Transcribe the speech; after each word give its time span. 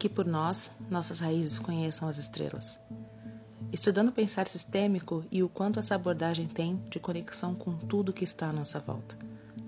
que 0.00 0.08
por 0.08 0.24
nós, 0.24 0.72
nossas 0.88 1.20
raízes 1.20 1.58
conheçam 1.58 2.08
as 2.08 2.16
estrelas. 2.16 2.80
Estudando 3.70 4.10
pensar 4.10 4.48
sistêmico 4.48 5.22
e 5.30 5.42
o 5.42 5.48
quanto 5.48 5.78
essa 5.78 5.94
abordagem 5.94 6.48
tem 6.48 6.82
de 6.88 6.98
conexão 6.98 7.54
com 7.54 7.76
tudo 7.76 8.12
que 8.12 8.24
está 8.24 8.48
à 8.48 8.52
nossa 8.52 8.80
volta: 8.80 9.18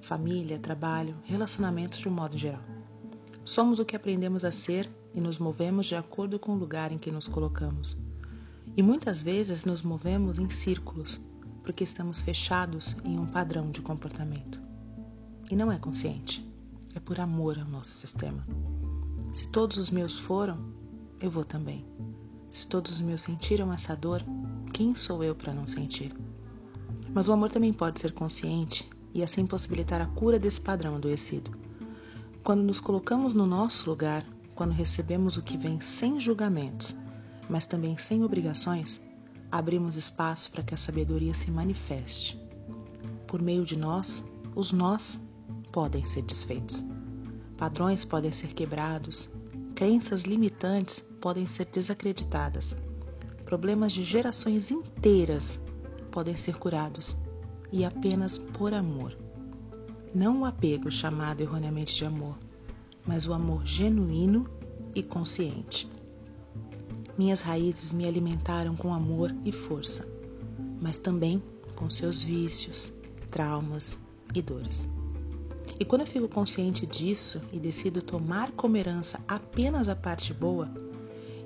família, 0.00 0.56
trabalho, 0.56 1.16
relacionamentos 1.24 1.98
de 1.98 2.08
um 2.08 2.12
modo 2.12 2.38
geral. 2.38 2.62
Somos 3.44 3.80
o 3.80 3.84
que 3.84 3.96
aprendemos 3.96 4.44
a 4.44 4.52
ser 4.52 4.88
e 5.12 5.20
nos 5.20 5.36
movemos 5.36 5.86
de 5.86 5.96
acordo 5.96 6.38
com 6.38 6.52
o 6.52 6.58
lugar 6.58 6.92
em 6.92 6.98
que 6.98 7.10
nos 7.10 7.26
colocamos. 7.26 7.98
E 8.76 8.84
muitas 8.84 9.20
vezes 9.20 9.64
nos 9.64 9.82
movemos 9.82 10.38
em 10.38 10.48
círculos, 10.48 11.20
porque 11.64 11.82
estamos 11.82 12.20
fechados 12.20 12.94
em 13.04 13.18
um 13.18 13.26
padrão 13.26 13.68
de 13.72 13.82
comportamento. 13.82 14.62
E 15.50 15.56
não 15.56 15.72
é 15.72 15.78
consciente, 15.78 16.48
é 16.94 17.00
por 17.00 17.18
amor 17.18 17.58
ao 17.58 17.66
nosso 17.66 17.90
sistema. 17.90 18.46
Se 19.32 19.46
todos 19.46 19.78
os 19.78 19.90
meus 19.90 20.18
foram, 20.18 20.58
eu 21.20 21.30
vou 21.30 21.44
também. 21.44 21.86
Se 22.50 22.66
todos 22.66 22.90
os 22.90 23.00
meus 23.00 23.22
sentiram 23.22 23.72
essa 23.72 23.94
dor, 23.94 24.24
quem 24.72 24.92
sou 24.94 25.22
eu 25.22 25.36
para 25.36 25.54
não 25.54 25.68
sentir? 25.68 26.12
Mas 27.14 27.28
o 27.28 27.32
amor 27.32 27.48
também 27.48 27.72
pode 27.72 28.00
ser 28.00 28.12
consciente 28.12 28.90
e 29.14 29.22
assim 29.22 29.46
possibilitar 29.46 30.00
a 30.00 30.06
cura 30.06 30.36
desse 30.36 30.60
padrão 30.60 30.96
adoecido. 30.96 31.56
Quando 32.42 32.62
nos 32.62 32.80
colocamos 32.80 33.32
no 33.32 33.46
nosso 33.46 33.88
lugar, 33.88 34.26
quando 34.54 34.72
recebemos 34.72 35.36
o 35.36 35.42
que 35.42 35.56
vem 35.56 35.80
sem 35.80 36.18
julgamentos, 36.18 36.96
mas 37.48 37.66
também 37.66 37.96
sem 37.98 38.24
obrigações, 38.24 39.00
abrimos 39.50 39.94
espaço 39.94 40.50
para 40.50 40.64
que 40.64 40.74
a 40.74 40.78
sabedoria 40.78 41.34
se 41.34 41.50
manifeste. 41.52 42.40
Por 43.28 43.40
meio 43.40 43.64
de 43.64 43.76
nós, 43.76 44.24
os 44.56 44.72
nós 44.72 45.20
podem 45.70 46.04
ser 46.04 46.22
desfeitos. 46.22 46.84
Padrões 47.60 48.06
podem 48.06 48.32
ser 48.32 48.54
quebrados, 48.54 49.28
crenças 49.74 50.22
limitantes 50.22 51.04
podem 51.20 51.46
ser 51.46 51.66
desacreditadas. 51.66 52.74
Problemas 53.44 53.92
de 53.92 54.02
gerações 54.02 54.70
inteiras 54.70 55.60
podem 56.10 56.34
ser 56.38 56.56
curados 56.56 57.18
e 57.70 57.84
apenas 57.84 58.38
por 58.38 58.72
amor. 58.72 59.14
Não 60.14 60.40
o 60.40 60.44
apego 60.46 60.90
chamado 60.90 61.42
erroneamente 61.42 61.94
de 61.94 62.06
amor, 62.06 62.38
mas 63.06 63.28
o 63.28 63.34
amor 63.34 63.66
genuíno 63.66 64.48
e 64.94 65.02
consciente. 65.02 65.86
Minhas 67.18 67.42
raízes 67.42 67.92
me 67.92 68.08
alimentaram 68.08 68.74
com 68.74 68.94
amor 68.94 69.36
e 69.44 69.52
força, 69.52 70.08
mas 70.80 70.96
também 70.96 71.42
com 71.76 71.90
seus 71.90 72.22
vícios, 72.22 72.90
traumas 73.30 73.98
e 74.34 74.40
dores. 74.40 74.88
E 75.80 75.84
quando 75.86 76.02
eu 76.02 76.06
fico 76.06 76.28
consciente 76.28 76.84
disso 76.84 77.42
e 77.50 77.58
decido 77.58 78.02
tomar 78.02 78.52
como 78.52 78.76
herança 78.76 79.18
apenas 79.26 79.88
a 79.88 79.96
parte 79.96 80.34
boa, 80.34 80.70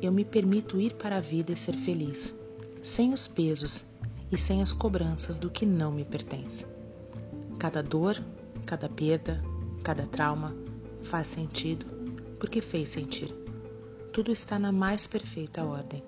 eu 0.00 0.12
me 0.12 0.24
permito 0.24 0.80
ir 0.80 0.94
para 0.94 1.16
a 1.16 1.20
vida 1.20 1.52
e 1.52 1.56
ser 1.56 1.74
feliz, 1.76 2.32
sem 2.80 3.12
os 3.12 3.26
pesos 3.26 3.86
e 4.30 4.38
sem 4.38 4.62
as 4.62 4.72
cobranças 4.72 5.36
do 5.36 5.50
que 5.50 5.66
não 5.66 5.90
me 5.90 6.04
pertence. 6.04 6.64
Cada 7.58 7.82
dor, 7.82 8.24
cada 8.64 8.88
perda, 8.88 9.42
cada 9.82 10.06
trauma 10.06 10.56
faz 11.02 11.26
sentido 11.26 11.84
porque 12.38 12.62
fez 12.62 12.88
sentir. 12.88 13.34
Tudo 14.12 14.30
está 14.30 14.60
na 14.60 14.70
mais 14.70 15.08
perfeita 15.08 15.64
ordem. 15.64 16.04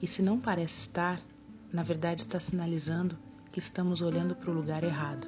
E 0.00 0.06
se 0.06 0.22
não 0.22 0.38
parece 0.38 0.78
estar, 0.78 1.20
na 1.72 1.82
verdade 1.82 2.20
está 2.20 2.38
sinalizando 2.38 3.18
que 3.50 3.58
estamos 3.58 4.00
olhando 4.00 4.36
para 4.36 4.50
o 4.50 4.54
lugar 4.54 4.84
errado. 4.84 5.26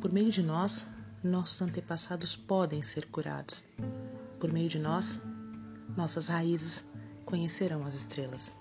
Por 0.00 0.10
meio 0.12 0.30
de 0.30 0.42
nós, 0.42 0.86
nossos 1.22 1.62
antepassados 1.62 2.36
podem 2.36 2.84
ser 2.84 3.06
curados. 3.06 3.64
Por 4.38 4.52
meio 4.52 4.68
de 4.68 4.78
nós, 4.78 5.20
nossas 5.96 6.28
raízes 6.28 6.84
conhecerão 7.24 7.84
as 7.84 7.94
estrelas. 7.94 8.57